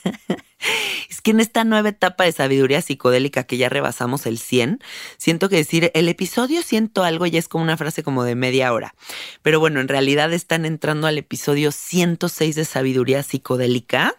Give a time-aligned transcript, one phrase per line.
[1.10, 4.80] es que en esta nueva etapa de sabiduría psicodélica que ya rebasamos el 100,
[5.18, 8.72] siento que decir el episodio siento algo ya es como una frase como de media
[8.72, 8.94] hora.
[9.42, 14.16] Pero bueno, en realidad están entrando al episodio 106 de sabiduría psicodélica.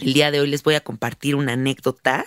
[0.00, 2.26] El día de hoy les voy a compartir una anécdota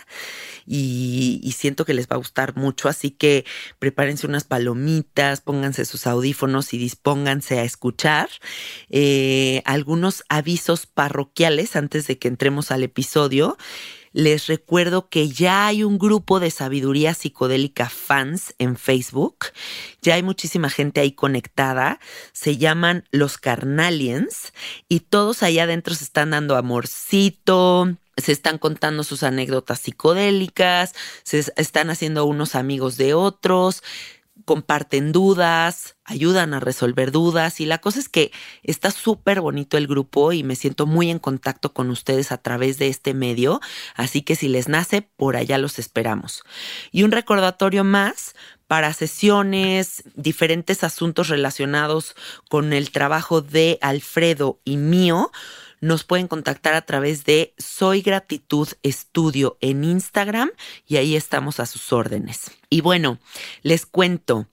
[0.65, 3.45] y, siento que les va a gustar mucho, así que
[3.79, 8.29] prepárense unas palomitas, pónganse sus audífonos y dispónganse a escuchar.
[8.89, 13.57] Eh, algunos avisos parroquiales antes de que entremos al episodio.
[14.13, 19.47] Les recuerdo que ya hay un grupo de sabiduría psicodélica fans en Facebook.
[20.03, 21.99] Ya hay muchísima gente ahí conectada.
[22.31, 24.53] Se llaman los Carnalians
[24.87, 30.93] y todos allá adentro se están dando amorcito, se están contando sus anécdotas psicodélicas,
[31.23, 33.81] se están haciendo unos amigos de otros,
[34.45, 38.31] comparten dudas, ayudan a resolver dudas y la cosa es que
[38.63, 42.77] está súper bonito el grupo y me siento muy en contacto con ustedes a través
[42.77, 43.61] de este medio,
[43.95, 46.43] así que si les nace, por allá los esperamos.
[46.91, 48.35] Y un recordatorio más
[48.67, 52.15] para sesiones, diferentes asuntos relacionados
[52.49, 55.31] con el trabajo de Alfredo y mío
[55.83, 60.49] nos pueden contactar a través de Soy Gratitud Estudio en Instagram
[60.87, 62.51] y ahí estamos a sus órdenes.
[62.69, 63.19] Y bueno,
[63.63, 64.47] les cuento,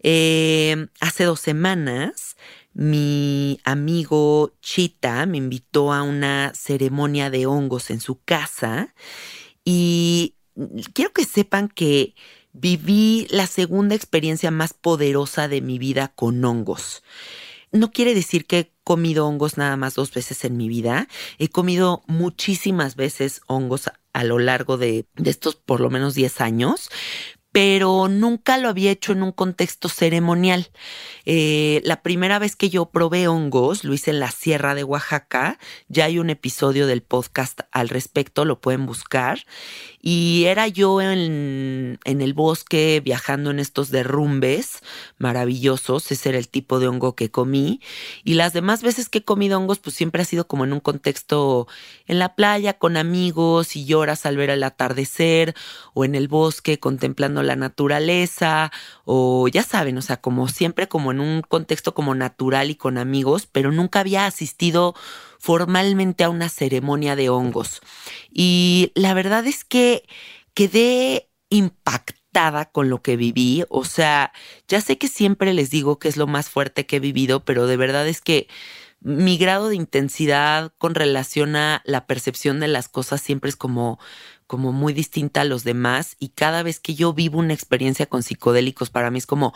[0.00, 2.36] eh, hace dos semanas
[2.72, 8.92] mi amigo Chita me invitó a una ceremonia de hongos en su casa
[9.64, 10.34] y
[10.94, 12.16] quiero que sepan que
[12.52, 17.04] viví la segunda experiencia más poderosa de mi vida con hongos.
[17.72, 21.08] No quiere decir que he comido hongos nada más dos veces en mi vida.
[21.38, 26.88] He comido muchísimas veces hongos a lo largo de, estos por lo menos 10 años,
[27.56, 30.68] pero nunca lo había hecho en un contexto ceremonial.
[31.24, 35.58] Eh, la primera vez que yo probé hongos, lo hice en la Sierra de Oaxaca,
[35.88, 39.46] ya hay un episodio del podcast al respecto, lo pueden buscar,
[40.02, 44.82] y era yo en, en el bosque viajando en estos derrumbes
[45.16, 47.80] maravillosos, ese era el tipo de hongo que comí,
[48.22, 50.80] y las demás veces que he comido hongos, pues siempre ha sido como en un
[50.80, 51.68] contexto
[52.06, 55.54] en la playa con amigos y lloras al ver el atardecer
[55.94, 58.70] o en el bosque contemplando la naturaleza
[59.04, 62.98] o ya saben, o sea, como siempre como en un contexto como natural y con
[62.98, 64.94] amigos, pero nunca había asistido
[65.38, 67.80] formalmente a una ceremonia de hongos.
[68.30, 70.04] Y la verdad es que
[70.54, 74.32] quedé impactada con lo que viví, o sea,
[74.68, 77.66] ya sé que siempre les digo que es lo más fuerte que he vivido, pero
[77.66, 78.48] de verdad es que
[79.00, 83.98] mi grado de intensidad con relación a la percepción de las cosas siempre es como
[84.46, 88.22] como muy distinta a los demás y cada vez que yo vivo una experiencia con
[88.22, 89.52] psicodélicos para mí es como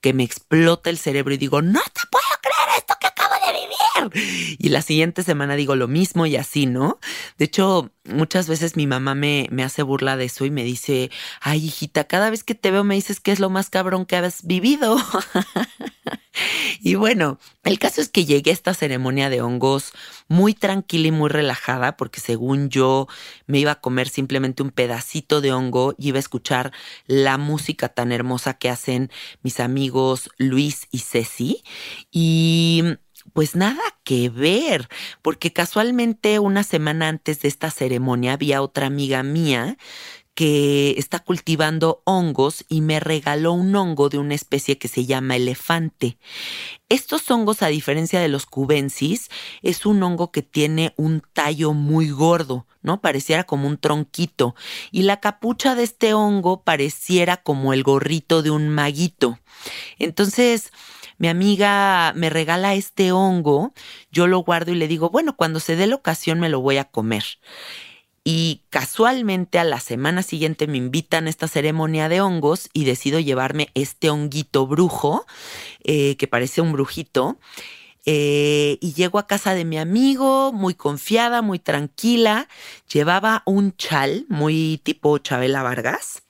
[0.00, 3.52] que me explota el cerebro y digo, no te puedo creer esto que acabo de
[3.52, 4.56] vivir.
[4.58, 6.98] Y la siguiente semana digo lo mismo y así, ¿no?
[7.38, 11.10] De hecho, muchas veces mi mamá me, me hace burla de eso y me dice,
[11.40, 14.16] ay hijita, cada vez que te veo me dices que es lo más cabrón que
[14.16, 14.96] has vivido.
[16.84, 19.92] y bueno, el caso es que llegué a esta ceremonia de hongos
[20.28, 23.08] muy tranquila y muy relajada porque según yo
[23.46, 26.72] me iba a comer simplemente un pedacito de hongo y iba a escuchar
[27.06, 29.10] la música tan hermosa que hacen
[29.42, 31.64] mis amigos Luis y Ceci.
[32.12, 32.84] Y
[33.32, 34.86] pues nada que ver,
[35.22, 39.78] porque casualmente una semana antes de esta ceremonia había otra amiga mía
[40.34, 45.36] que está cultivando hongos y me regaló un hongo de una especie que se llama
[45.36, 46.18] elefante.
[46.88, 49.30] Estos hongos, a diferencia de los cubensis,
[49.62, 53.00] es un hongo que tiene un tallo muy gordo, ¿no?
[53.00, 54.54] Pareciera como un tronquito.
[54.90, 59.38] Y la capucha de este hongo pareciera como el gorrito de un maguito.
[59.98, 60.72] Entonces,
[61.16, 63.72] mi amiga me regala este hongo,
[64.10, 66.78] yo lo guardo y le digo, bueno, cuando se dé la ocasión me lo voy
[66.78, 67.24] a comer.
[68.26, 73.20] Y casualmente a la semana siguiente me invitan a esta ceremonia de hongos y decido
[73.20, 75.26] llevarme este honguito brujo,
[75.84, 77.38] eh, que parece un brujito.
[78.06, 82.48] Eh, y llego a casa de mi amigo, muy confiada, muy tranquila.
[82.90, 86.22] Llevaba un chal, muy tipo Chabela Vargas.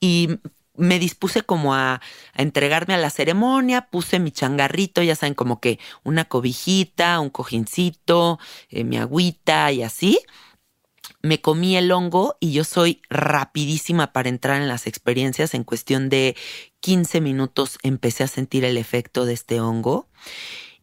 [0.00, 0.38] Y
[0.74, 2.02] me dispuse como a,
[2.34, 8.38] entregarme a la ceremonia, puse mi changarrito, ya saben, como que una cobijita, un cojincito,
[8.68, 10.18] eh, mi agüita y así
[11.22, 15.54] me comí el hongo y yo soy rapidísima para entrar en las experiencias.
[15.54, 16.36] En cuestión de
[16.80, 20.08] 15 minutos empecé a sentir el efecto de este hongo.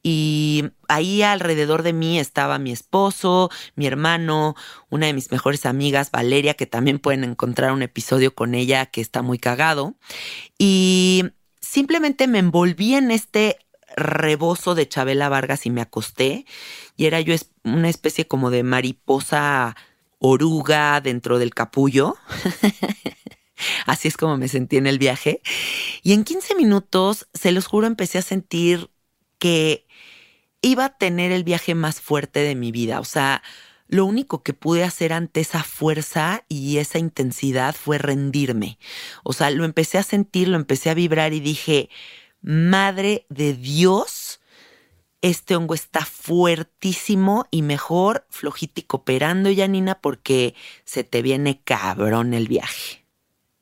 [0.01, 4.55] Y ahí alrededor de mí estaba mi esposo, mi hermano,
[4.89, 9.01] una de mis mejores amigas, Valeria, que también pueden encontrar un episodio con ella que
[9.01, 9.95] está muy cagado.
[10.57, 11.25] Y
[11.59, 13.57] simplemente me envolví en este
[13.97, 16.45] rebozo de Chabela Vargas y me acosté.
[16.95, 19.75] Y era yo una especie como de mariposa
[20.19, 22.15] oruga dentro del capullo.
[23.85, 25.41] Así es como me sentí en el viaje.
[26.03, 28.89] Y en 15 minutos, se los juro, empecé a sentir
[29.37, 29.85] que
[30.61, 32.99] iba a tener el viaje más fuerte de mi vida.
[32.99, 33.41] O sea,
[33.87, 38.77] lo único que pude hacer ante esa fuerza y esa intensidad fue rendirme.
[39.23, 41.89] O sea, lo empecé a sentir, lo empecé a vibrar y dije,
[42.41, 44.39] Madre de Dios,
[45.21, 50.55] este hongo está fuertísimo y mejor flojito y cooperando, Janina, porque
[50.85, 53.05] se te viene cabrón el viaje.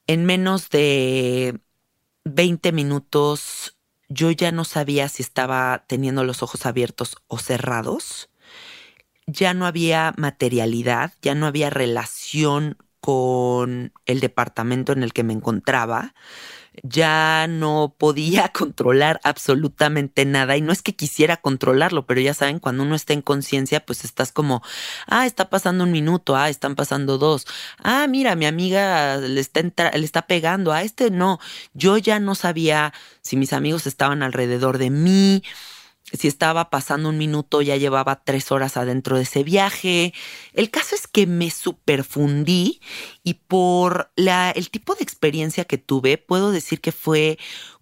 [0.05, 1.59] En menos de
[2.25, 3.77] 20 minutos
[4.09, 8.29] yo ya no sabía si estaba teniendo los ojos abiertos o cerrados.
[9.25, 15.33] Ya no había materialidad, ya no había relación con el departamento en el que me
[15.33, 16.13] encontraba
[16.83, 22.59] ya no podía controlar absolutamente nada y no es que quisiera controlarlo, pero ya saben,
[22.59, 24.61] cuando uno está en conciencia, pues estás como,
[25.07, 27.47] ah, está pasando un minuto, ah, están pasando dos,
[27.83, 31.39] ah, mira, mi amiga le está, le está pegando, a este no,
[31.73, 35.43] yo ya no sabía si mis amigos estaban alrededor de mí,
[36.13, 40.13] si estaba pasando un minuto, ya llevaba tres horas adentro de ese viaje.
[40.53, 42.79] El caso es que me superfundí
[43.23, 47.37] y por la, el tipo de experiencia que tuve, puedo decir que fue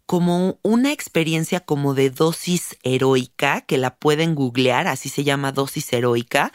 [0.05, 5.91] como una experiencia como de dosis heroica, que la pueden googlear, así se llama dosis
[5.93, 6.53] heroica,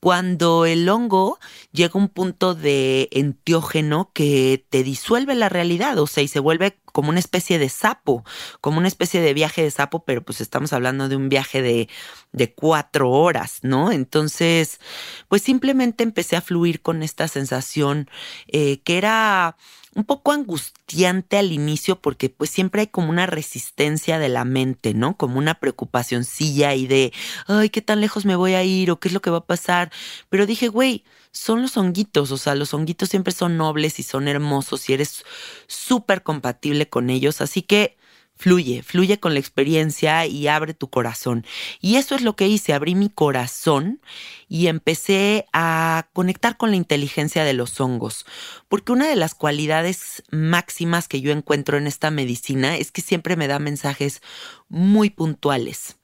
[0.00, 1.38] cuando el hongo
[1.72, 6.40] llega a un punto de enteógeno que te disuelve la realidad, o sea, y se
[6.40, 8.24] vuelve como una especie de sapo,
[8.60, 11.88] como una especie de viaje de sapo, pero pues estamos hablando de un viaje de,
[12.32, 13.92] de cuatro horas, ¿no?
[13.92, 14.80] Entonces,
[15.28, 18.08] pues simplemente empecé a fluir con esta sensación
[18.48, 19.56] eh, que era
[19.94, 24.94] un poco angustiante al inicio porque pues siempre hay como una resistencia de la mente,
[24.94, 25.16] ¿no?
[25.16, 27.12] Como una preocupacióncilla y de,
[27.48, 29.46] ay, ¿qué tan lejos me voy a ir o qué es lo que va a
[29.46, 29.89] pasar?
[30.28, 34.28] Pero dije, güey, son los honguitos, o sea, los honguitos siempre son nobles y son
[34.28, 35.24] hermosos y eres
[35.66, 37.96] súper compatible con ellos, así que
[38.40, 41.44] Fluye, fluye con la experiencia y abre tu corazón.
[41.78, 44.00] Y eso es lo que hice, abrí mi corazón
[44.48, 48.24] y empecé a conectar con la inteligencia de los hongos.
[48.66, 53.36] Porque una de las cualidades máximas que yo encuentro en esta medicina es que siempre
[53.36, 54.22] me da mensajes
[54.70, 55.99] muy puntuales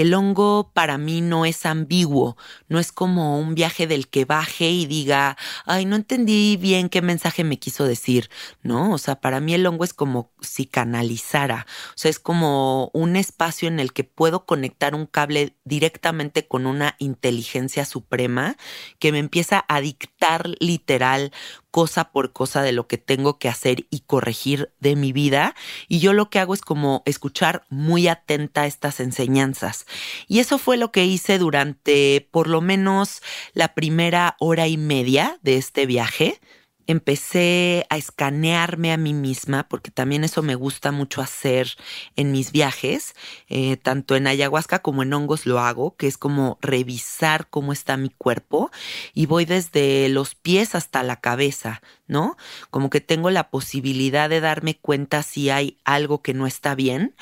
[0.00, 2.36] el hongo para mí no es ambiguo,
[2.68, 7.02] no es como un viaje del que baje y diga, ay, no entendí bien qué
[7.02, 8.30] mensaje me quiso decir,
[8.62, 8.92] ¿no?
[8.92, 13.16] O sea, para mí el hongo es como si canalizara, o sea, es como un
[13.16, 18.56] espacio en el que puedo conectar un cable directamente con una inteligencia suprema
[18.98, 21.32] que me empieza a dictar literal
[21.70, 25.54] cosa por cosa de lo que tengo que hacer y corregir de mi vida.
[25.88, 29.86] Y yo lo que hago es como escuchar muy atenta estas enseñanzas.
[30.26, 33.22] Y eso fue lo que hice durante por lo menos
[33.54, 36.40] la primera hora y media de este viaje
[36.86, 41.68] empecé a escanearme a mí misma, porque también eso me gusta mucho hacer
[42.16, 43.14] en mis viajes,
[43.48, 47.96] eh, tanto en ayahuasca como en hongos lo hago, que es como revisar cómo está
[47.96, 48.70] mi cuerpo
[49.14, 52.36] y voy desde los pies hasta la cabeza, ¿no?
[52.70, 57.14] Como que tengo la posibilidad de darme cuenta si hay algo que no está bien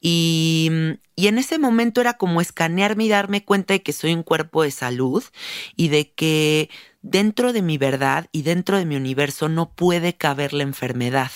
[0.00, 0.70] y,
[1.14, 4.62] y en ese momento era como escanearme y darme cuenta de que soy un cuerpo
[4.62, 5.22] de salud
[5.76, 6.70] y de que
[7.02, 11.30] dentro de mi verdad y dentro de mi universo no puede caber la enfermedad.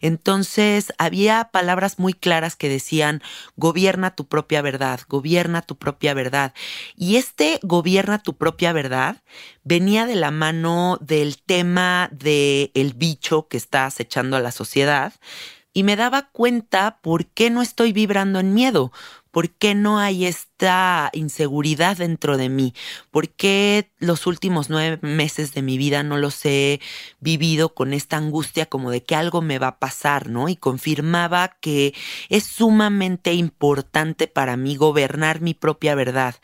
[0.00, 3.22] Entonces había palabras muy claras que decían,
[3.56, 6.54] gobierna tu propia verdad, gobierna tu propia verdad.
[6.96, 9.16] Y este gobierna tu propia verdad
[9.64, 15.12] venía de la mano del tema del el bicho que está acechando a la sociedad
[15.72, 18.92] y me daba cuenta por qué no estoy vibrando en miedo,
[19.30, 22.74] por qué no hay esta inseguridad dentro de mí,
[23.12, 26.80] por qué los últimos nueve meses de mi vida no los he
[27.20, 30.48] vivido con esta angustia como de que algo me va a pasar, ¿no?
[30.48, 31.94] Y confirmaba que
[32.28, 36.34] es sumamente importante para mí gobernar mi propia verdad,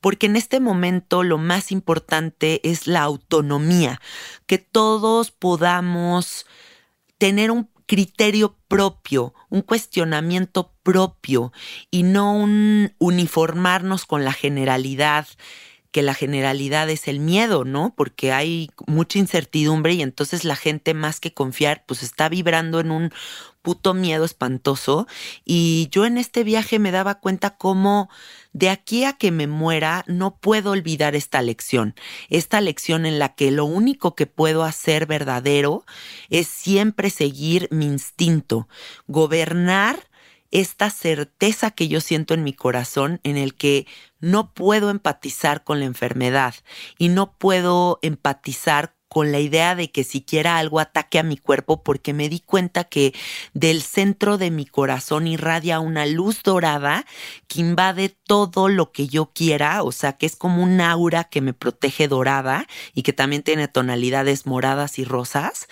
[0.00, 4.00] porque en este momento lo más importante es la autonomía,
[4.46, 6.46] que todos podamos
[7.18, 11.52] tener un criterio propio, un cuestionamiento propio
[11.90, 15.26] y no un uniformarnos con la generalidad
[15.92, 17.92] que la generalidad es el miedo, ¿no?
[17.94, 22.90] Porque hay mucha incertidumbre y entonces la gente más que confiar, pues está vibrando en
[22.90, 23.12] un
[23.62, 25.06] puto miedo espantoso.
[25.44, 28.10] Y yo en este viaje me daba cuenta cómo
[28.52, 31.94] de aquí a que me muera no puedo olvidar esta lección,
[32.28, 35.84] esta lección en la que lo único que puedo hacer verdadero
[36.28, 38.68] es siempre seguir mi instinto,
[39.06, 40.10] gobernar
[40.50, 43.86] esta certeza que yo siento en mi corazón en el que
[44.20, 46.54] no puedo empatizar con la enfermedad
[46.98, 51.82] y no puedo empatizar con la idea de que siquiera algo ataque a mi cuerpo
[51.82, 53.12] porque me di cuenta que
[53.52, 57.04] del centro de mi corazón irradia una luz dorada
[57.46, 61.42] que invade todo lo que yo quiera, o sea, que es como un aura que
[61.42, 65.68] me protege dorada y que también tiene tonalidades moradas y rosas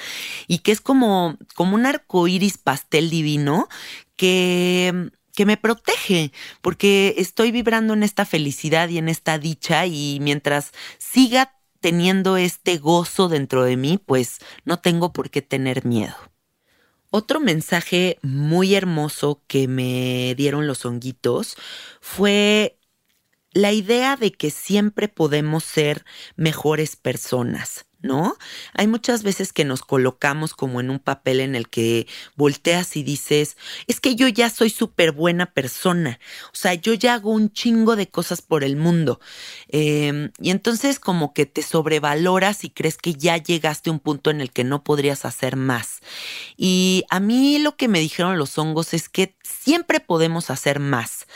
[0.47, 3.71] y que es como, como un arco iris pastel divino
[4.17, 10.19] que que me protege, porque estoy vibrando en esta felicidad y en esta dicha y
[10.21, 16.15] mientras siga teniendo este gozo dentro de mí, pues no tengo por qué tener miedo.
[17.11, 21.57] Otro mensaje muy hermoso que me dieron los honguitos
[22.01, 22.79] fue
[23.53, 26.05] la idea de que siempre podemos ser
[26.37, 27.87] mejores personas.
[28.03, 28.37] ¿No?
[28.75, 33.03] Hay muchas veces que nos colocamos como en un papel en el que volteas y
[33.03, 37.53] dices, es que yo ya soy súper buena persona, o sea, yo ya hago un
[37.53, 39.21] chingo de cosas por el mundo.
[39.69, 44.31] Em, y entonces como que te sobrevaloras y crees que ya llegaste a un punto
[44.31, 46.01] en el que no podrías hacer más.
[46.57, 51.27] Y a mí lo que me dijeron los hongos es que siempre podemos hacer más,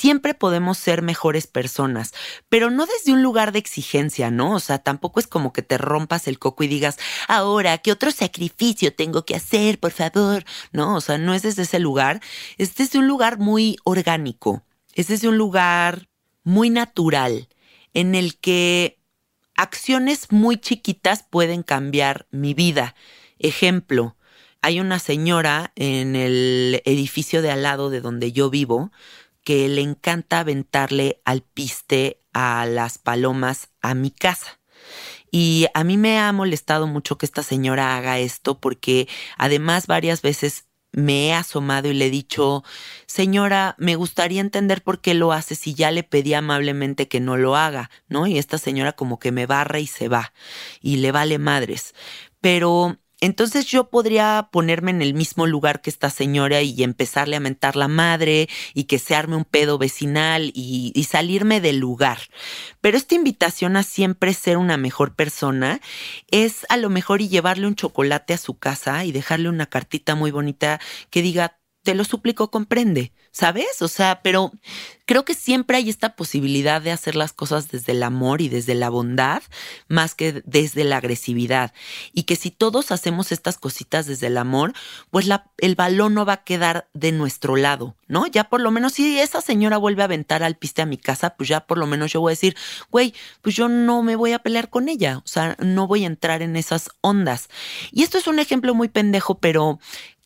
[0.00, 2.14] siempre podemos ser mejores personas,
[2.48, 4.54] pero no desde un lugar de exigencia, ¿no?
[4.54, 6.96] O sea, tampoco es como que te rompas el coco y digas,
[7.28, 10.44] ahora, ¿qué otro sacrificio tengo que hacer, por favor?
[10.72, 12.22] No, o sea, no es desde ese lugar,
[12.56, 14.62] es desde un lugar muy orgánico,
[14.94, 16.08] es desde un lugar
[16.44, 17.48] muy natural
[17.92, 18.98] en el que
[19.54, 22.94] acciones muy chiquitas pueden cambiar mi vida.
[23.38, 24.16] Ejemplo,
[24.62, 28.90] hay una señora en el edificio de al lado de donde yo vivo
[29.44, 34.60] que le encanta aventarle al piste a las palomas a mi casa.
[35.30, 40.22] Y a mí me ha molestado mucho que esta señora haga esto porque además varias
[40.22, 42.64] veces me he asomado y le he dicho,
[43.06, 47.36] señora, me gustaría entender por qué lo hace si ya le pedí amablemente que no
[47.36, 48.26] lo haga, ¿no?
[48.26, 50.32] Y esta señora como que me barra y se va
[50.80, 51.94] y le vale madres.
[52.40, 57.40] Pero entonces yo podría ponerme en el mismo lugar que esta señora y empezarle a
[57.40, 62.18] mentar la madre y que se arme un pedo vecinal y, y, salirme del lugar.
[62.80, 65.80] Pero esta invitación a siempre ser una mejor persona
[66.30, 70.14] es a lo mejor y llevarle un chocolate a su casa y dejarle una cartita
[70.14, 71.59] muy bonita que diga
[71.94, 73.82] lo suplico, comprende, ¿sabes?
[73.82, 74.52] O sea, pero
[75.06, 78.74] creo que siempre hay esta posibilidad de hacer las cosas desde el amor y desde
[78.74, 79.42] la bondad,
[79.88, 81.72] más que desde la agresividad.
[82.12, 84.72] Y que si todos hacemos estas cositas desde el amor,
[85.10, 85.28] pues
[85.58, 88.26] el balón no va a quedar de nuestro lado, ¿no?
[88.26, 91.30] Ya por lo menos si esa señora vuelve a aventar al piste a mi casa,
[91.30, 92.56] pues ya por lo menos yo voy a decir,
[92.90, 96.08] güey, pues yo no me voy a pelear con ella, o sea, no voy a
[96.08, 97.48] entrar en esas ondas.
[97.90, 99.80] Y esto es un ejemplo muy pendejo, pero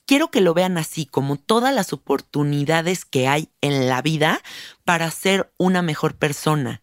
[0.06, 4.40] quiero que lo vean así, como todas las oportunidades que hay en la vida
[4.84, 6.82] para ser una mejor persona.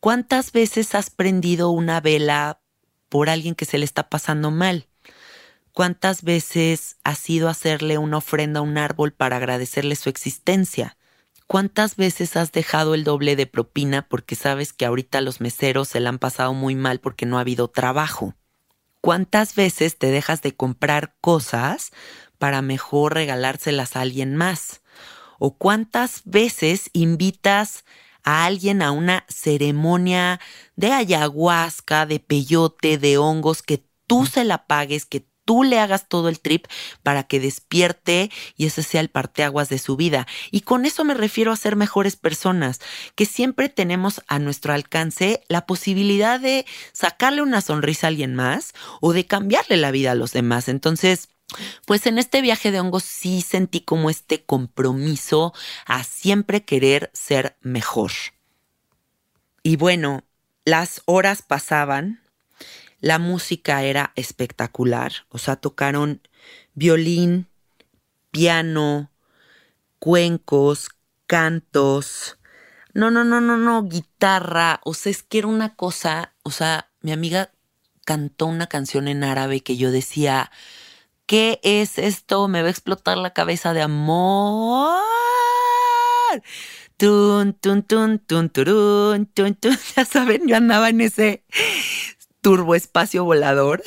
[0.00, 2.60] ¿Cuántas veces has prendido una vela
[3.08, 4.86] por alguien que se le está pasando mal?
[5.72, 10.96] ¿Cuántas veces has ido a hacerle una ofrenda a un árbol para agradecerle su existencia?
[11.46, 16.00] ¿Cuántas veces has dejado el doble de propina porque sabes que ahorita los meseros se
[16.00, 18.34] la han pasado muy mal porque no ha habido trabajo?
[19.00, 21.90] ¿Cuántas veces te dejas de comprar cosas
[22.40, 24.80] para mejor regalárselas a alguien más?
[25.38, 27.84] ¿O cuántas veces invitas
[28.24, 30.40] a alguien a una ceremonia
[30.74, 36.08] de ayahuasca, de peyote, de hongos, que tú se la pagues, que tú le hagas
[36.08, 36.66] todo el trip
[37.02, 40.26] para que despierte y ese sea el parteaguas de su vida.
[40.50, 42.80] Y con eso me refiero a ser mejores personas,
[43.16, 48.72] que siempre tenemos a nuestro alcance la posibilidad de sacarle una sonrisa a alguien más
[49.02, 50.68] o de cambiarle la vida a los demás.
[50.68, 51.28] Entonces,
[51.86, 55.52] pues en este viaje de hongos sí sentí como este compromiso
[55.86, 58.12] a siempre querer ser mejor.
[59.62, 60.24] Y bueno,
[60.64, 62.22] las horas pasaban,
[63.00, 66.20] la música era espectacular, o sea, tocaron
[66.74, 67.48] violín,
[68.30, 69.10] piano,
[69.98, 70.88] cuencos,
[71.26, 72.38] cantos,
[72.92, 76.90] no, no, no, no, no, guitarra, o sea, es que era una cosa, o sea,
[77.00, 77.52] mi amiga
[78.04, 80.50] cantó una canción en árabe que yo decía,
[81.30, 82.48] ¿Qué es esto?
[82.48, 84.98] Me va a explotar la cabeza de amor.
[86.96, 89.78] Tun, tun, tun, tun, turun, tun, tun.
[89.96, 91.44] Ya saben, yo andaba en ese
[92.40, 93.80] turbo espacio volador.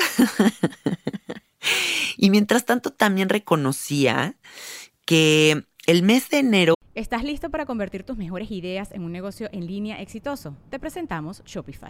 [2.17, 4.37] y mientras tanto también reconocía
[5.03, 9.49] que el mes de enero ¿Estás listo para convertir tus mejores ideas en un negocio
[9.51, 10.55] en línea exitoso?
[10.69, 11.89] Te presentamos Shopify.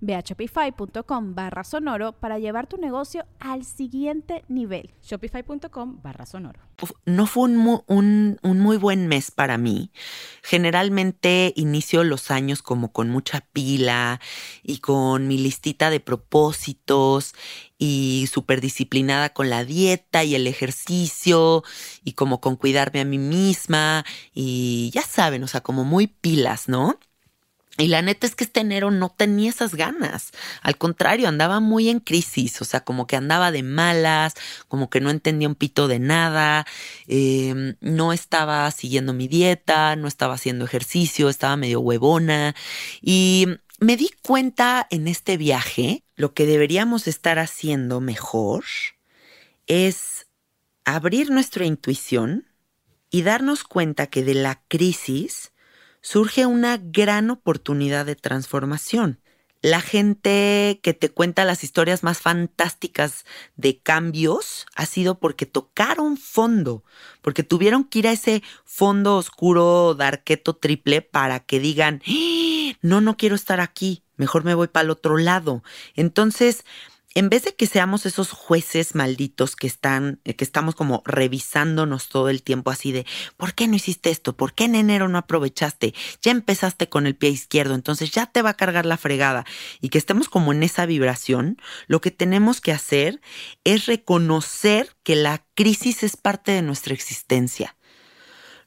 [0.00, 4.90] Ve a shopify.com barra sonoro para llevar tu negocio al siguiente nivel.
[5.02, 6.60] Shopify.com barra sonoro.
[7.04, 9.90] No fue un un muy buen mes para mí.
[10.42, 14.20] Generalmente inicio los años como con mucha pila
[14.62, 17.34] y con mi listita de propósitos
[17.78, 21.64] y súper disciplinada con la dieta y el ejercicio
[22.04, 26.68] y como con cuidarme a mí misma y ya saben, o sea, como muy pilas,
[26.68, 26.98] ¿no?
[27.80, 30.32] Y la neta es que este enero no tenía esas ganas.
[30.62, 34.34] Al contrario, andaba muy en crisis, o sea, como que andaba de malas,
[34.68, 36.66] como que no entendía un pito de nada,
[37.08, 42.54] eh, no estaba siguiendo mi dieta, no estaba haciendo ejercicio, estaba medio huevona.
[43.00, 43.46] Y
[43.80, 48.64] me di cuenta en este viaje, lo que deberíamos estar haciendo mejor
[49.66, 50.26] es
[50.84, 52.46] abrir nuestra intuición
[53.10, 55.52] y darnos cuenta que de la crisis
[56.00, 59.20] surge una gran oportunidad de transformación.
[59.62, 66.16] La gente que te cuenta las historias más fantásticas de cambios ha sido porque tocaron
[66.16, 66.82] fondo,
[67.20, 72.72] porque tuvieron que ir a ese fondo oscuro, darqueto triple para que digan, ¡Ah!
[72.80, 75.62] no, no quiero estar aquí, mejor me voy para el otro lado.
[75.94, 76.64] Entonces,
[77.14, 82.08] en vez de que seamos esos jueces malditos que están, eh, que estamos como revisándonos
[82.08, 83.04] todo el tiempo así de,
[83.36, 84.36] ¿por qué no hiciste esto?
[84.36, 85.94] ¿Por qué en enero no aprovechaste?
[86.22, 89.44] Ya empezaste con el pie izquierdo, entonces ya te va a cargar la fregada.
[89.80, 93.20] Y que estemos como en esa vibración, lo que tenemos que hacer
[93.64, 97.76] es reconocer que la crisis es parte de nuestra existencia.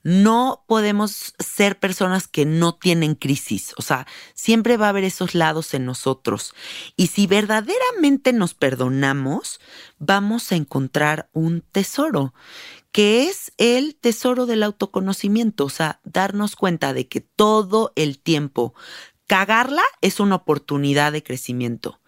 [0.04, 5.34] No podemos ser personas que no tienen crisis, o sea, siempre va a haber esos
[5.34, 6.54] lados en nosotros.
[6.98, 9.62] Y si verdaderamente nos perdonamos,
[10.00, 12.34] vamos a encontrar un tesoro,
[12.92, 18.74] que es el tesoro del autoconocimiento, o sea, darnos cuenta de que todo el tiempo
[19.26, 22.02] cagarla es una oportunidad de crecimiento.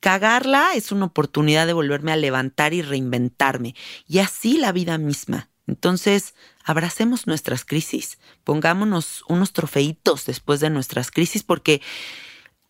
[0.00, 3.74] Cagarla es una oportunidad de volverme a levantar y reinventarme.
[4.06, 5.48] Y así la vida misma.
[5.66, 11.82] Entonces, abracemos nuestras crisis, pongámonos unos trofeitos después de nuestras crisis porque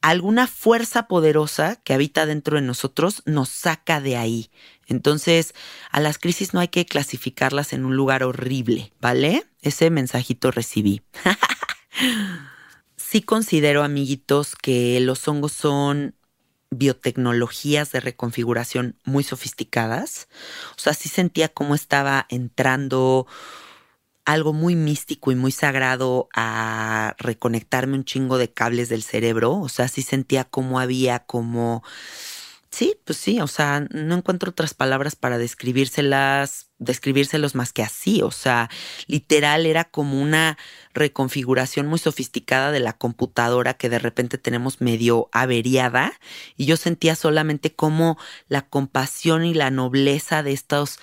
[0.00, 4.50] alguna fuerza poderosa que habita dentro de nosotros nos saca de ahí.
[4.86, 5.54] Entonces,
[5.90, 9.44] a las crisis no hay que clasificarlas en un lugar horrible, ¿vale?
[9.62, 11.02] Ese mensajito recibí.
[12.96, 16.14] sí considero, amiguitos, que los hongos son
[16.70, 20.28] biotecnologías de reconfiguración muy sofisticadas.
[20.76, 23.26] O sea, sí sentía cómo estaba entrando
[24.24, 29.54] algo muy místico y muy sagrado a reconectarme un chingo de cables del cerebro.
[29.54, 31.84] O sea, sí sentía cómo había como
[32.76, 38.20] Sí, pues sí, o sea, no encuentro otras palabras para describírselas, describírselos más que así,
[38.20, 38.68] o sea,
[39.06, 40.58] literal era como una
[40.92, 46.12] reconfiguración muy sofisticada de la computadora que de repente tenemos medio averiada
[46.54, 50.98] y yo sentía solamente como la compasión y la nobleza de estos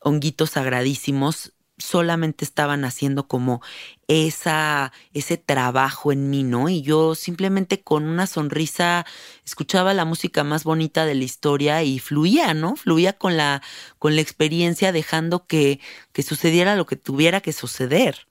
[0.00, 3.60] honguitos sagradísimos solamente estaban haciendo como
[4.08, 6.68] esa, ese trabajo en mí, ¿no?
[6.68, 9.06] Y yo simplemente con una sonrisa
[9.44, 12.76] escuchaba la música más bonita de la historia y fluía, ¿no?
[12.76, 13.62] Fluía con la,
[13.98, 15.80] con la experiencia, dejando que,
[16.12, 18.26] que sucediera lo que tuviera que suceder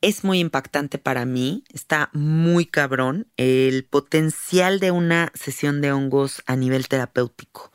[0.00, 6.42] es muy impactante para mí, está muy cabrón el potencial de una sesión de hongos
[6.46, 7.72] a nivel terapéutico.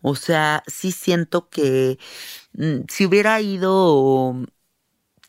[0.00, 1.98] O sea, sí siento que
[2.88, 4.34] si hubiera ido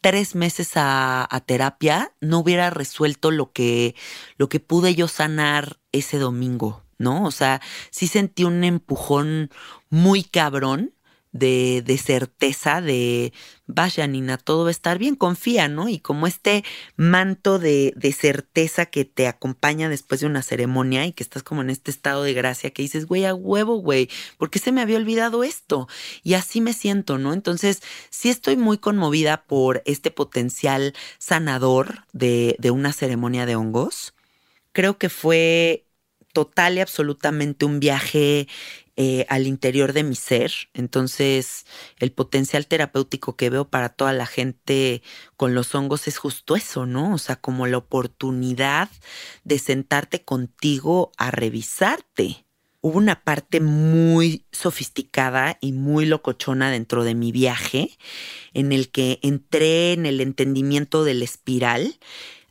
[0.02, 3.96] tres meses a, terapia, no hubiera resuelto lo que,
[4.38, 7.26] lo que pude yo sanar ese domingo, ¿no?
[7.26, 7.62] O sea,
[7.92, 9.50] sí sentí un empujón
[9.90, 10.94] muy cabrón
[11.38, 13.34] de, de, certeza, de
[13.66, 15.90] vaya Nina, todo va a estar bien, confía, ¿no?
[15.90, 16.64] Y como este
[16.96, 21.62] manto de, de, certeza que te acompaña después de una ceremonia y que estás como
[21.62, 24.82] en este estado de gracia que dices, güey, a huevo, güey, ¿por qué se me
[24.82, 25.88] había olvidado esto?
[26.24, 27.34] Y así me siento, ¿no?
[27.34, 34.14] Entonces, sí estoy muy conmovida por este potencial sanador de, de una ceremonia de hongos.
[34.72, 35.88] Creo que fue
[36.34, 38.48] total y absolutamente un viaje
[39.00, 40.52] eh, al interior de mi ser.
[40.74, 41.68] Entonces,
[42.00, 45.04] el potencial terapéutico que veo para toda la gente
[45.36, 47.14] con los hongos es justo eso, ¿no?
[47.14, 48.90] O sea, como la oportunidad
[49.44, 52.48] de sentarte contigo a revisarte.
[52.82, 57.92] Hubo una parte muy sofisticada y muy locochona dentro de mi viaje
[58.56, 62.00] en el que entré en el entendimiento del espiral.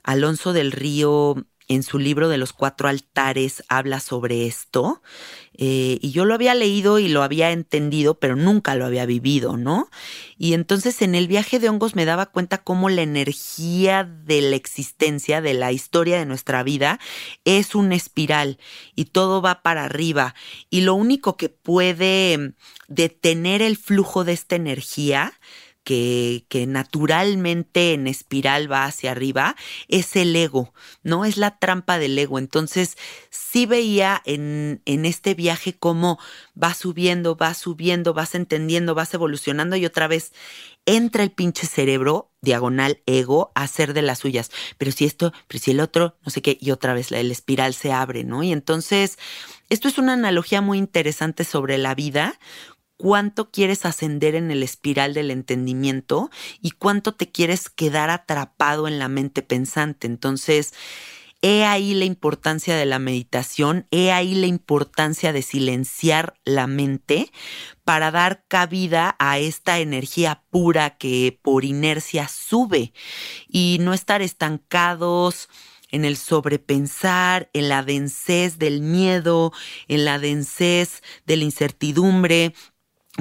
[0.04, 5.02] Alonso del Río en su libro de los cuatro altares habla sobre esto.
[5.58, 9.56] Eh, y yo lo había leído y lo había entendido, pero nunca lo había vivido,
[9.56, 9.88] ¿no?
[10.36, 14.56] Y entonces en el viaje de hongos me daba cuenta cómo la energía de la
[14.56, 17.00] existencia, de la historia de nuestra vida,
[17.44, 18.58] es una espiral
[18.94, 20.34] y todo va para arriba.
[20.68, 22.52] Y lo único que puede
[22.88, 25.32] detener el flujo de esta energía
[25.86, 29.54] que, naturalmente en espiral va hacia arriba,
[29.86, 31.24] es el ego, ¿no?
[31.24, 32.40] Es la trampa del ego.
[32.40, 32.96] Entonces,
[33.30, 36.18] sí veía en, en este viaje cómo
[36.60, 40.32] va subiendo, va subiendo, vas entendiendo, vas evolucionando y otra vez
[40.86, 44.50] entra el pinche cerebro, diagonal ego, a hacer de las suyas.
[44.78, 47.74] Pero si esto, pero si el otro, no sé qué, y otra vez el espiral
[47.74, 48.42] se abre, ¿no?
[48.42, 49.18] Y entonces,
[49.68, 52.38] esto es una analogía muy interesante sobre la vida,
[52.96, 56.30] cuánto quieres ascender en el espiral del entendimiento
[56.60, 60.06] y cuánto te quieres quedar atrapado en la mente pensante.
[60.06, 60.72] Entonces,
[61.42, 67.30] He ahí la importancia de la meditación, he ahí la importancia de silenciar la mente
[67.84, 72.94] para dar cabida a esta energía pura que por inercia sube
[73.48, 75.48] y no estar estancados
[75.90, 79.52] en el sobrepensar, en la densez del miedo,
[79.88, 82.54] en la densez de la incertidumbre,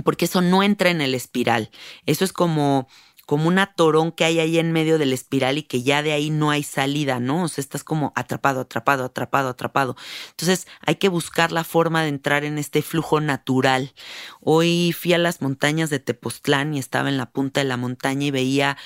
[0.03, 1.71] porque eso no entra en el espiral.
[2.05, 2.88] Eso es como
[3.25, 6.29] como un atorón que hay ahí en medio del espiral y que ya de ahí
[6.29, 7.43] no hay salida, ¿no?
[7.43, 9.95] O sea, estás como atrapado, atrapado, atrapado, atrapado.
[10.29, 13.93] Entonces hay que buscar la forma de entrar en este flujo natural.
[14.41, 18.27] Hoy fui a las montañas de Tepoztlán y estaba en la punta de la montaña
[18.27, 18.77] y veía,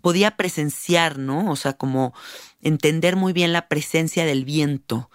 [0.00, 1.50] podía presenciar, ¿no?
[1.50, 2.14] O sea, como
[2.60, 5.10] entender muy bien la presencia del viento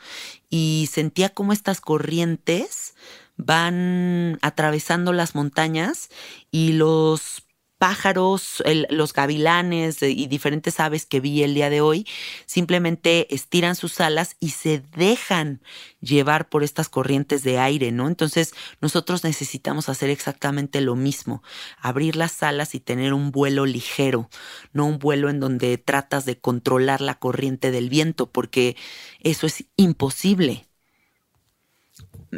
[0.50, 2.96] y sentía como estas corrientes
[3.38, 6.10] van atravesando las montañas
[6.52, 7.48] y los
[7.78, 12.08] pájaros, los gavilanes y diferentes aves que vi el día de hoy,
[12.46, 15.62] simplemente estiran sus alas y se dejan
[16.02, 18.08] llevar por estas corrientes de aire, ¿no?
[18.08, 21.44] Entonces nosotros necesitamos hacer exactamente lo mismo,
[21.80, 24.30] abrir las alas y tener un vuelo ligero,
[24.74, 28.76] no un vuelo en donde tratas de controlar la corriente del viento, porque
[29.22, 30.67] eso es imposible.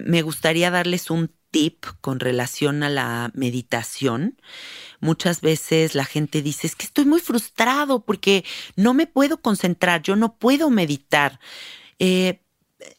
[0.06, 4.40] Me gustaría darles un tip con relación a la meditación.
[5.00, 8.44] Muchas veces la gente dice, es que estoy muy frustrado porque
[8.76, 11.40] no me puedo concentrar, yo no puedo meditar.
[12.00, 12.42] Eh,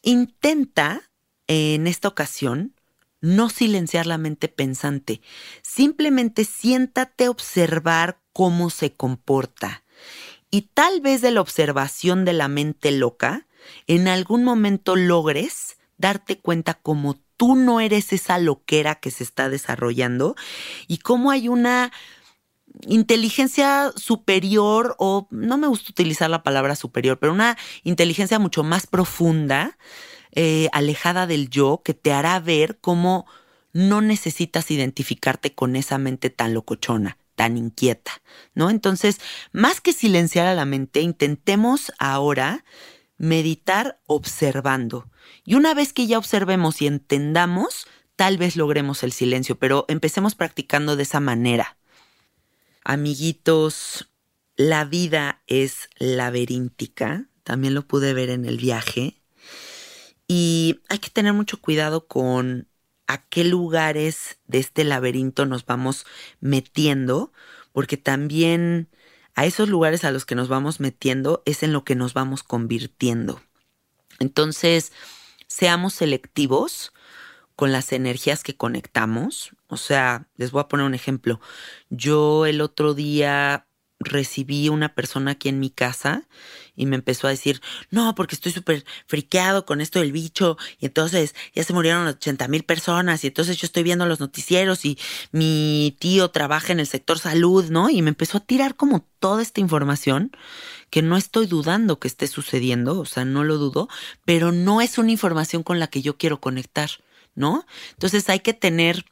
[0.01, 1.09] intenta
[1.47, 2.73] en esta ocasión
[3.21, 5.21] no silenciar la mente pensante,
[5.61, 9.83] simplemente siéntate a observar cómo se comporta.
[10.49, 13.47] Y tal vez de la observación de la mente loca,
[13.87, 19.49] en algún momento logres darte cuenta cómo tú no eres esa loquera que se está
[19.49, 20.35] desarrollando
[20.87, 21.91] y cómo hay una
[22.87, 28.87] inteligencia superior o no me gusta utilizar la palabra superior, pero una inteligencia mucho más
[28.87, 29.77] profunda,
[30.33, 33.25] eh, alejada del yo, que te hará ver cómo
[33.73, 38.11] no necesitas identificarte con esa mente tan locochona tan inquieta,
[38.53, 38.69] ¿no?
[38.69, 39.19] Entonces,
[39.51, 42.63] más que silenciar a la mente, intentemos ahora
[43.21, 45.07] meditar observando.
[45.45, 50.33] Y una vez que ya observemos y entendamos, tal vez logremos el silencio, pero empecemos
[50.33, 51.77] practicando de esa manera.
[52.83, 54.09] Amiguitos,
[54.55, 59.21] la vida es laberíntica, también lo pude ver en el viaje,
[60.27, 62.69] y hay que tener mucho cuidado con
[63.05, 66.07] a qué lugares de este laberinto nos vamos
[66.39, 67.31] metiendo,
[67.71, 68.89] porque también
[69.35, 72.43] a esos lugares a los que nos vamos metiendo es en lo que nos vamos
[72.43, 73.41] convirtiendo.
[74.19, 74.91] Entonces,
[75.47, 76.93] seamos selectivos
[77.55, 79.55] con las energías que conectamos.
[79.67, 81.39] O sea, les voy a poner un ejemplo.
[81.89, 83.67] Yo el otro día
[84.03, 86.27] recibí una persona aquí en mi casa
[86.75, 90.85] y me empezó a decir, no, porque estoy súper friqueado con esto del bicho y
[90.85, 94.97] entonces ya se murieron 80 mil personas y entonces yo estoy viendo los noticieros y
[95.31, 97.89] mi tío trabaja en el sector salud, ¿no?
[97.89, 100.31] Y me empezó a tirar como toda esta información
[100.89, 103.87] que no estoy dudando que esté sucediendo, o sea, no lo dudo,
[104.25, 106.89] pero no es una información con la que yo quiero conectar,
[107.35, 107.65] ¿no?
[107.91, 109.05] Entonces hay que tener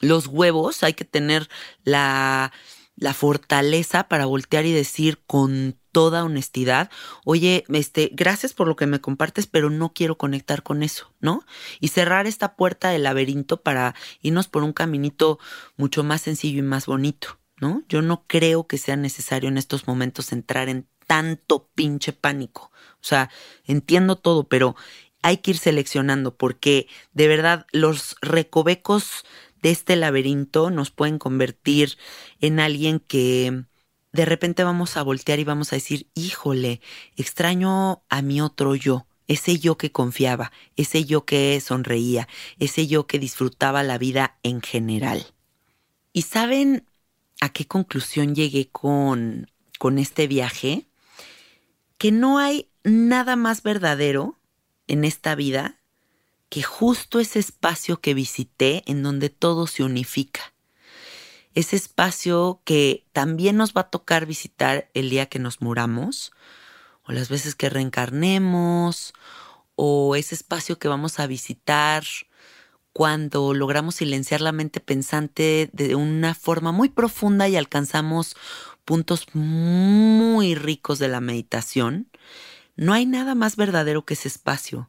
[0.00, 1.48] los huevos, hay que tener
[1.84, 2.52] la
[2.96, 6.90] la fortaleza para voltear y decir con toda honestidad,
[7.24, 11.44] oye, este, gracias por lo que me compartes, pero no quiero conectar con eso, ¿no?
[11.80, 15.38] Y cerrar esta puerta del laberinto para irnos por un caminito
[15.76, 17.82] mucho más sencillo y más bonito, ¿no?
[17.88, 22.70] Yo no creo que sea necesario en estos momentos entrar en tanto pinche pánico.
[22.94, 23.30] O sea,
[23.64, 24.74] entiendo todo, pero
[25.22, 29.24] hay que ir seleccionando porque de verdad los recovecos
[29.64, 31.96] de este laberinto nos pueden convertir
[32.42, 33.64] en alguien que
[34.12, 36.82] de repente vamos a voltear y vamos a decir, híjole,
[37.16, 43.06] extraño a mi otro yo, ese yo que confiaba, ese yo que sonreía, ese yo
[43.06, 45.28] que disfrutaba la vida en general.
[46.12, 46.84] ¿Y saben
[47.40, 50.84] a qué conclusión llegué con, con este viaje?
[51.96, 54.38] Que no hay nada más verdadero
[54.88, 55.80] en esta vida
[56.54, 60.54] que justo ese espacio que visité en donde todo se unifica.
[61.52, 66.30] Ese espacio que también nos va a tocar visitar el día que nos muramos,
[67.02, 69.14] o las veces que reencarnemos,
[69.74, 72.04] o ese espacio que vamos a visitar
[72.92, 78.36] cuando logramos silenciar la mente pensante de una forma muy profunda y alcanzamos
[78.84, 82.08] puntos muy ricos de la meditación,
[82.76, 84.88] no hay nada más verdadero que ese espacio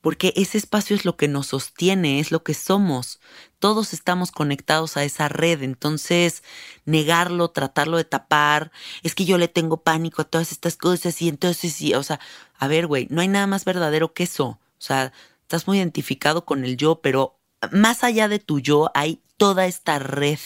[0.00, 3.20] porque ese espacio es lo que nos sostiene, es lo que somos.
[3.58, 6.42] Todos estamos conectados a esa red, entonces
[6.84, 8.70] negarlo, tratarlo de tapar,
[9.02, 12.20] es que yo le tengo pánico a todas estas cosas y entonces sí, o sea,
[12.58, 14.46] a ver, güey, no hay nada más verdadero que eso.
[14.46, 17.38] O sea, estás muy identificado con el yo, pero
[17.72, 20.38] más allá de tu yo hay toda esta red,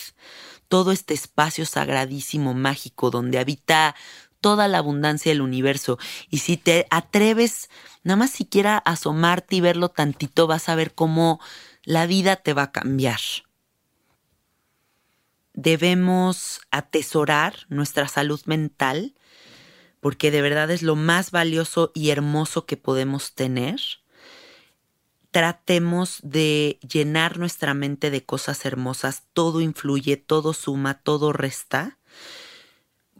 [0.69, 3.95] todo este espacio sagradísimo, mágico, donde habita
[4.43, 5.99] toda la abundancia del universo.
[6.29, 7.71] Y si te atreves
[8.03, 11.41] nada más siquiera asomarte y verlo tantito, vas a ver cómo
[11.85, 13.21] la vida te va a cambiar.
[15.55, 19.15] Debemos atesorar nuestra salud mental
[20.03, 23.79] porque de verdad es lo más valioso y hermoso que podemos tener.
[25.31, 29.23] Tratemos de llenar nuestra mente de cosas hermosas.
[29.33, 31.99] Todo influye, todo suma, todo resta.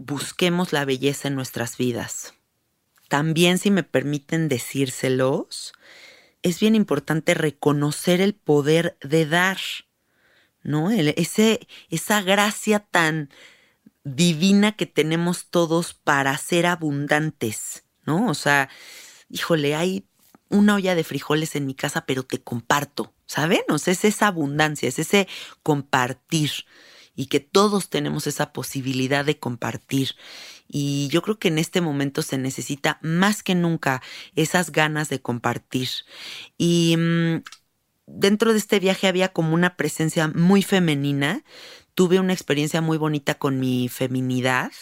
[0.05, 2.35] Busquemos la belleza en nuestras vidas.
[3.09, 5.75] También, si me permiten decírselos,
[6.43, 9.59] es bien importante reconocer el poder de dar,
[10.65, 10.91] ¿no?
[10.91, 13.31] ese, esa gracia tan
[14.03, 18.27] divina que tenemos todos para ser abundantes, ¿no?
[18.27, 18.69] O sea,
[19.29, 20.09] híjole, hay
[20.49, 23.63] una olla de frijoles en mi casa, pero te comparto, ¿saben?
[23.69, 25.29] O sea, es esa abundancia, es ese
[25.63, 26.51] compartir
[27.15, 30.11] y que todos tenemos esa posibilidad de compartir.
[30.69, 34.03] Y yo creo que en este momento se necesita más que nunca
[34.35, 35.89] esas ganas de compartir.
[36.57, 37.43] Y mm,
[38.07, 41.45] dentro de este viaje había como una presencia muy femenina.
[41.95, 44.73] Tuve una experiencia muy bonita con mi feminidad,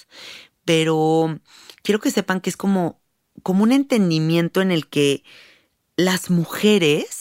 [0.65, 1.41] pero
[1.83, 3.01] quiero que sepan que es como,
[3.43, 5.25] como un entendimiento en el que
[5.97, 7.20] las mujeres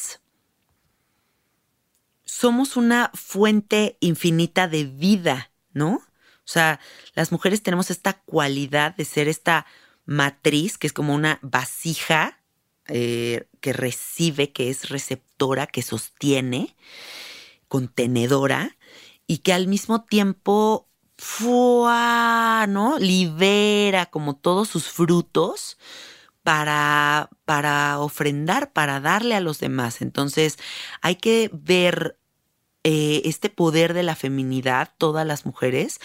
[2.40, 5.96] somos una fuente infinita de vida, ¿no?
[5.96, 6.80] O sea,
[7.14, 9.66] las mujeres tenemos esta cualidad de ser esta
[10.06, 12.40] matriz, que es como una vasija
[12.88, 16.78] eh, que recibe, que es receptora, que sostiene,
[17.68, 18.78] contenedora,
[19.28, 20.88] y que al mismo tiempo
[21.42, 22.96] ¿no?
[23.00, 25.78] libera como todos sus frutos
[26.44, 30.02] para, para ofrendar, para darle a los demás.
[30.02, 30.58] Entonces
[31.02, 32.19] hay que ver
[32.84, 36.00] eh, este poder de la feminidad, todas las mujeres,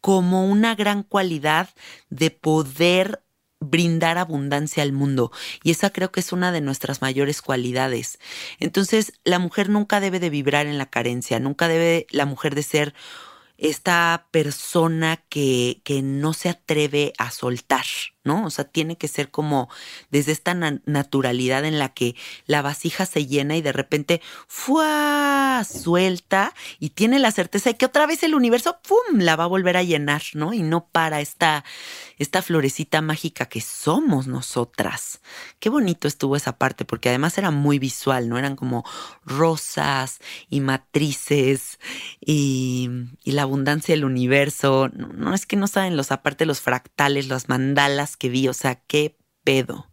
[0.00, 1.70] como una gran cualidad
[2.10, 3.22] de poder
[3.60, 8.18] brindar abundancia al mundo y esa creo que es una de nuestras mayores cualidades.
[8.60, 12.62] Entonces, la mujer nunca debe de vibrar en la carencia, nunca debe la mujer de
[12.62, 12.94] ser
[13.56, 17.86] esta persona que, que no se atreve a soltar,
[18.26, 18.44] ¿no?
[18.44, 19.68] O sea, tiene que ser como
[20.10, 22.14] desde esta naturalidad en la que
[22.46, 25.64] la vasija se llena y de repente ¡fua!
[25.64, 29.20] suelta y tiene la certeza de que otra vez el universo ¡pum!
[29.20, 30.52] la va a volver a llenar, ¿no?
[30.52, 31.64] Y no para esta,
[32.18, 35.20] esta florecita mágica que somos nosotras.
[35.60, 38.38] Qué bonito estuvo esa parte, porque además era muy visual, ¿no?
[38.38, 38.84] Eran como
[39.24, 41.78] rosas y matrices
[42.20, 42.90] y,
[43.24, 44.88] la abundancia del universo.
[44.94, 48.52] No, no es que no saben los, aparte los fractales, las mandalas que vi, o
[48.52, 49.90] sea, qué pedo.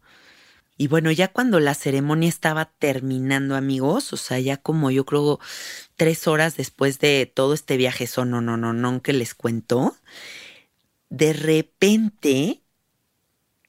[0.78, 5.40] Y bueno, ya cuando la ceremonia estaba terminando, amigos, o sea, ya como yo creo
[5.96, 9.96] tres horas después de todo este viaje, son no, no, no, no, que les cuento,
[11.10, 12.64] de repente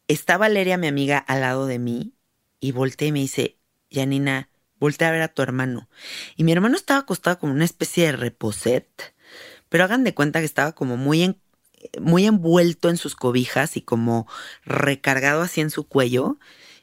[0.08, 2.14] está Valeria, mi amiga, al lado de mí
[2.58, 3.58] y volteé y me dice,
[3.90, 4.48] Janina,
[4.80, 5.88] volteé a ver a tu hermano.
[6.36, 9.14] Y mi hermano estaba acostado como una especie de reposet,
[9.68, 11.38] pero hagan de cuenta que estaba como muy en
[12.00, 14.26] muy envuelto en sus cobijas y como
[14.64, 16.38] recargado así en su cuello.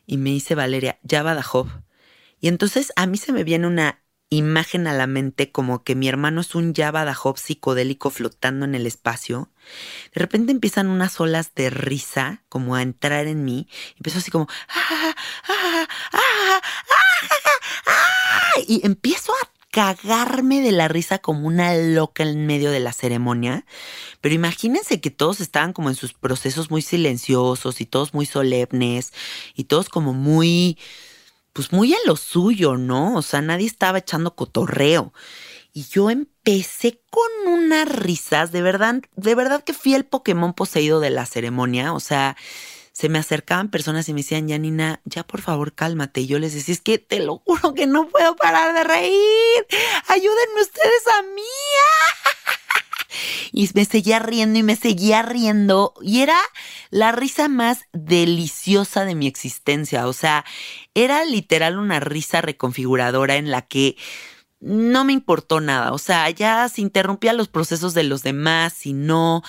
[0.06, 1.68] Y me dice Valeria, ya Job.
[2.40, 6.08] Y entonces a mí se me viene una imagen a la mente como que mi
[6.08, 9.52] hermano es un Java psicodélico flotando en el espacio.
[10.16, 13.68] De repente empiezan unas olas de risa como a entrar en mí.
[13.98, 14.48] Empezó así como...
[18.68, 23.66] y empiezo a cagarme de la risa como una loca en medio de la ceremonia.
[24.20, 29.14] Pero imagínense que todos estaban como en sus procesos muy silenciosos y todos muy solemnes
[29.56, 30.78] y todos como muy,
[31.54, 33.16] pues muy a lo suyo, ¿no?
[33.16, 35.14] O sea, nadie estaba echando cotorreo.
[35.74, 41.00] Y yo empecé con unas risas, de verdad, de verdad que fui el Pokémon poseído
[41.00, 42.36] de la ceremonia, o sea,
[42.92, 46.22] se me acercaban personas y me decían, Janina, ya por favor cálmate.
[46.22, 49.68] Y yo les decía, es que te lo juro que no puedo parar de reír.
[50.08, 51.42] Ayúdenme ustedes a mí.
[53.54, 55.94] Y me seguía riendo y me seguía riendo.
[56.02, 56.40] Y era
[56.90, 60.08] la risa más deliciosa de mi existencia.
[60.08, 60.46] O sea,
[60.94, 63.98] era literal una risa reconfiguradora en la que
[64.62, 65.92] no me importó nada.
[65.92, 69.42] O sea, ya se interrumpía los procesos de los demás, si no,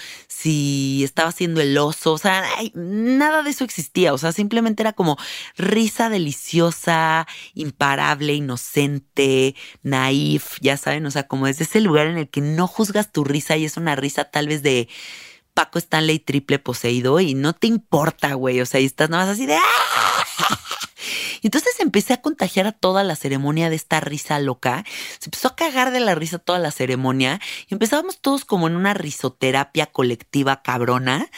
[0.43, 2.13] si estaba haciendo el oso.
[2.13, 4.13] O sea, nada de eso existía.
[4.13, 5.17] O sea, simplemente era como
[5.57, 11.07] risa deliciosa, imparable, inocente, naif, ya saben.
[11.07, 13.77] O sea, como desde ese lugar en el que no juzgas tu risa y es
[13.77, 14.89] una risa tal vez de
[15.55, 18.61] Paco Stanley triple poseído y no te importa, güey.
[18.61, 19.59] O sea, y estás nada más así de.
[21.41, 24.85] Y entonces empecé a contagiar a toda la ceremonia de esta risa loca.
[25.19, 28.77] Se empezó a cagar de la risa toda la ceremonia y empezábamos todos como en
[28.77, 31.29] una risoterapia colectiva cabrona.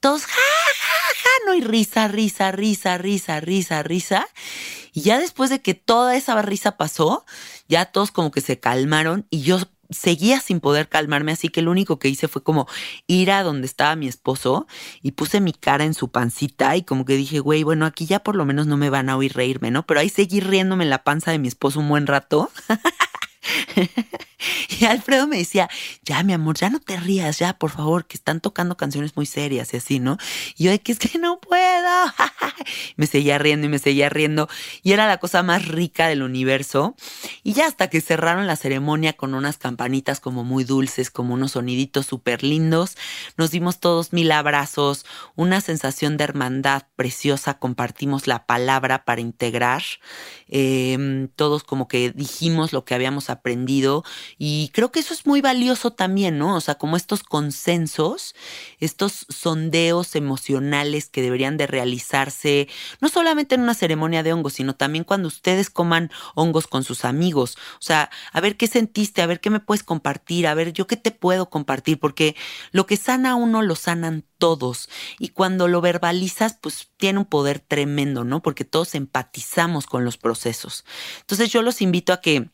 [0.00, 4.26] Todos, ja, ja, ja, no, y risa, risa, risa, risa, risa, risa.
[4.92, 7.26] Y ya después de que toda esa risa pasó,
[7.68, 9.58] ya todos como que se calmaron y yo
[9.90, 12.66] seguía sin poder calmarme, así que lo único que hice fue como
[13.06, 14.66] ir a donde estaba mi esposo
[15.02, 18.20] y puse mi cara en su pancita y como que dije, güey, bueno, aquí ya
[18.20, 19.86] por lo menos no me van a oír reírme, ¿no?
[19.86, 22.50] Pero ahí seguí riéndome en la panza de mi esposo un buen rato.
[24.80, 25.68] y Alfredo me decía,
[26.02, 29.26] ya mi amor, ya no te rías, ya por favor, que están tocando canciones muy
[29.26, 30.18] serias y así, ¿no?
[30.56, 32.12] Y yo, que es que no puedo.
[32.96, 34.48] me seguía riendo y me seguía riendo.
[34.82, 36.94] Y era la cosa más rica del universo.
[37.42, 41.52] Y ya hasta que cerraron la ceremonia con unas campanitas como muy dulces, como unos
[41.52, 42.96] soniditos súper lindos,
[43.36, 49.82] nos dimos todos mil abrazos, una sensación de hermandad preciosa, compartimos la palabra para integrar.
[50.48, 54.04] Em, todos como que dijimos lo que habíamos aprendido
[54.38, 56.54] y creo que eso es muy valioso también, ¿no?
[56.54, 58.36] O sea, como estos consensos,
[58.78, 62.68] estos sondeos emocionales que deberían de realizarse,
[63.00, 67.04] no solamente en una ceremonia de hongos, sino también cuando ustedes coman hongos con sus
[67.04, 67.56] amigos.
[67.74, 70.86] O sea, a ver qué sentiste, a ver qué me puedes compartir, a ver yo
[70.86, 72.36] qué te puedo compartir, porque
[72.70, 74.88] lo que sana a uno lo sanan todos.
[75.18, 78.42] Y cuando lo verbalizas, pues tiene un poder tremendo, ¿no?
[78.42, 80.35] Porque todos empatizamos con los procesos.
[80.44, 82.50] Entonces yo los invito a que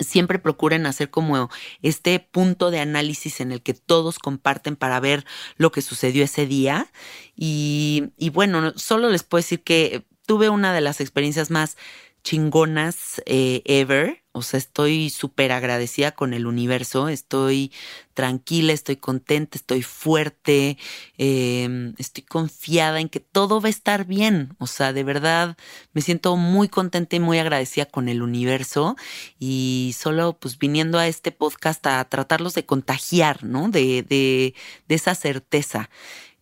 [0.00, 1.50] siempre procuren hacer como
[1.82, 6.46] este punto de análisis en el que todos comparten para ver lo que sucedió ese
[6.46, 6.90] día.
[7.34, 11.76] Y, y bueno, solo les puedo decir que tuve una de las experiencias más
[12.22, 14.22] chingonas eh, ever.
[14.38, 17.72] O sea, estoy súper agradecida con el universo, estoy
[18.14, 20.78] tranquila, estoy contenta, estoy fuerte,
[21.18, 24.56] em, estoy confiada en que todo va a estar bien.
[24.58, 25.56] O sea, de verdad
[25.92, 28.96] me siento muy contenta y muy agradecida con el universo
[29.38, 33.68] y solo pues viniendo a este podcast a tratarlos de contagiar, ¿no?
[33.68, 34.54] De, de,
[34.88, 35.90] de esa certeza.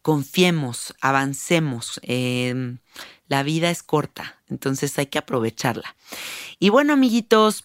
[0.02, 2.00] Confiemos, avancemos.
[2.02, 2.76] Eh,
[3.28, 5.96] la vida es corta, entonces hay que aprovecharla.
[6.58, 7.64] Y bueno, amiguitos,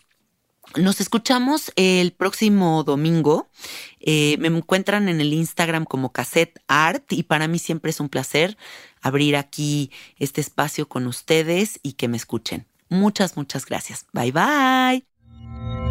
[0.78, 3.50] nos escuchamos el próximo domingo.
[4.00, 8.10] Eh, me encuentran en el Instagram como Cassette Art y para mí siempre es un
[8.10, 8.58] placer
[9.02, 12.66] abrir aquí este espacio con ustedes y que me escuchen.
[12.90, 14.06] Muchas, muchas gracias.
[14.14, 15.91] Bye bye.